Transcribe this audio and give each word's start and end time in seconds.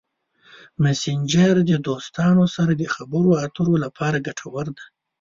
مسېنجر 0.83 1.55
د 1.69 1.71
دوستانو 1.87 2.45
سره 2.55 2.71
د 2.75 2.83
خبرو 2.93 3.31
اترو 3.45 3.75
لپاره 3.83 4.23
ګټور 4.27 4.65
دی. 4.77 4.85